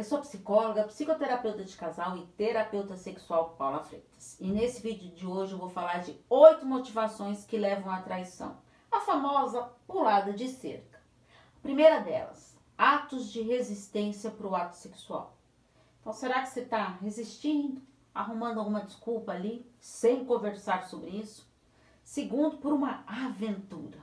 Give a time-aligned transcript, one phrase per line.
[0.00, 4.34] Eu sou psicóloga, psicoterapeuta de casal e terapeuta sexual Paula Freitas.
[4.40, 8.56] E nesse vídeo de hoje eu vou falar de oito motivações que levam à traição,
[8.90, 10.98] a famosa pulada de cerca.
[11.54, 15.36] A primeira delas, atos de resistência para o ato sexual.
[16.00, 17.82] Então, será que você está resistindo,
[18.14, 21.46] arrumando alguma desculpa ali, sem conversar sobre isso?
[22.02, 23.98] Segundo, por uma aventura.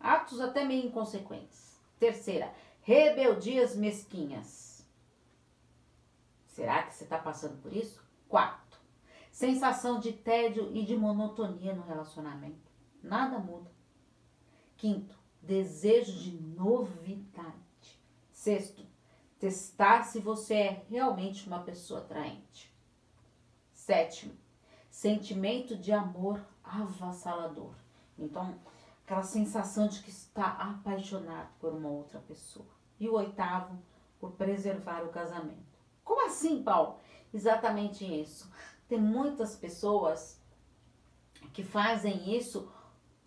[0.00, 1.78] Atos até meio inconsequentes.
[2.00, 2.52] Terceira,
[2.88, 4.82] rebeldias mesquinhas.
[6.46, 8.02] Será que você está passando por isso?
[8.26, 8.80] Quarto,
[9.30, 12.72] sensação de tédio e de monotonia no relacionamento.
[13.02, 13.70] Nada muda.
[14.78, 18.00] Quinto, desejo de novidade.
[18.32, 18.82] Sexto,
[19.38, 22.74] testar se você é realmente uma pessoa atraente.
[23.70, 24.32] Sétimo,
[24.88, 27.74] sentimento de amor avassalador.
[28.18, 28.58] Então,
[29.08, 32.68] aquela sensação de que está apaixonado por uma outra pessoa.
[33.00, 33.82] E o oitavo,
[34.20, 35.78] por preservar o casamento.
[36.04, 36.98] Como assim, Paulo?
[37.32, 38.52] Exatamente isso.
[38.86, 40.38] Tem muitas pessoas
[41.54, 42.70] que fazem isso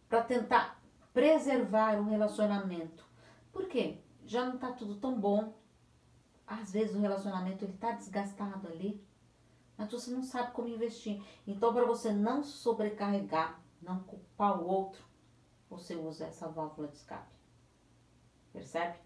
[0.07, 0.79] para tentar
[1.11, 3.03] preservar o relacionamento.
[3.51, 3.97] Por quê?
[4.23, 5.51] Já não está tudo tão bom.
[6.45, 9.03] Às vezes o relacionamento ele está desgastado ali,
[9.75, 11.23] mas você não sabe como investir.
[11.47, 15.10] Então, para você não sobrecarregar, não culpar o outro,
[15.71, 17.33] você usa essa válvula de escape.
[18.51, 18.99] Percebe?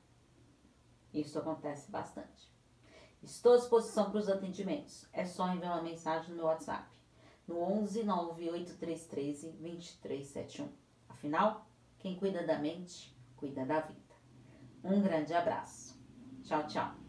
[1.13, 2.52] Isso acontece bastante.
[3.22, 5.07] Estou à disposição para os atendimentos.
[5.13, 6.89] É só enviar uma mensagem no meu WhatsApp.
[7.47, 10.72] No 11 98313 2371.
[11.07, 11.67] Afinal,
[11.99, 14.16] quem cuida da mente, cuida da vida.
[14.83, 15.95] Um grande abraço.
[16.44, 17.04] Tchau, tchau.